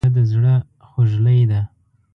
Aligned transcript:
پیاله 0.03 0.15
د 0.15 0.19
زړه 0.31 0.53
خوږلۍ 0.87 1.41
ده. 1.51 1.61